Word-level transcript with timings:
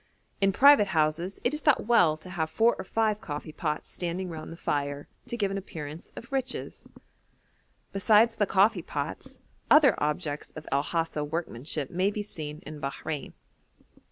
In 0.41 0.51
private 0.51 0.87
houses 0.97 1.39
it 1.43 1.53
is 1.53 1.61
thought 1.61 1.85
well 1.85 2.17
to 2.17 2.31
have 2.31 2.49
four 2.49 2.75
or 2.79 2.83
five 2.83 3.21
coffee 3.21 3.51
pots 3.51 3.87
standing 3.89 4.29
round 4.29 4.51
the 4.51 4.57
fire, 4.57 5.07
to 5.27 5.37
give 5.37 5.51
an 5.51 5.59
appearance 5.59 6.11
of 6.15 6.31
riches. 6.31 6.87
Besides 7.93 8.37
the 8.37 8.47
coffee 8.47 8.81
pots, 8.81 9.41
other 9.69 9.93
objects 10.03 10.49
of 10.55 10.67
El 10.71 10.81
Hasa 10.81 11.23
workmanship 11.23 11.91
may 11.91 12.09
be 12.09 12.23
seen 12.23 12.63
in 12.65 12.81
Bahrein. 12.81 13.33